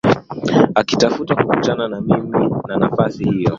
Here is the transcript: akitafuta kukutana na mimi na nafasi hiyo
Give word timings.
akitafuta 0.79 1.31
kukutana 1.39 1.85
na 1.87 2.01
mimi 2.01 2.29
na 2.67 2.75
nafasi 2.77 3.23
hiyo 3.23 3.49